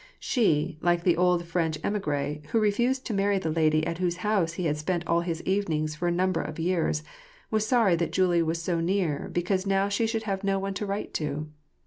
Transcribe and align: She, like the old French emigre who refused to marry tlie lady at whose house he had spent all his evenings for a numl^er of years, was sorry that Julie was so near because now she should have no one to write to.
She, 0.19 0.79
like 0.81 1.03
the 1.03 1.15
old 1.15 1.45
French 1.45 1.77
emigre 1.83 2.41
who 2.49 2.59
refused 2.59 3.05
to 3.05 3.13
marry 3.13 3.39
tlie 3.39 3.55
lady 3.55 3.85
at 3.85 3.99
whose 3.99 4.15
house 4.25 4.53
he 4.53 4.65
had 4.65 4.75
spent 4.77 5.05
all 5.05 5.21
his 5.21 5.43
evenings 5.43 5.95
for 5.95 6.07
a 6.07 6.11
numl^er 6.11 6.49
of 6.49 6.57
years, 6.57 7.03
was 7.51 7.67
sorry 7.67 7.95
that 7.97 8.11
Julie 8.11 8.41
was 8.41 8.59
so 8.59 8.79
near 8.81 9.29
because 9.31 9.67
now 9.67 9.89
she 9.89 10.07
should 10.07 10.23
have 10.23 10.43
no 10.43 10.57
one 10.57 10.73
to 10.73 10.87
write 10.87 11.13
to. 11.13 11.49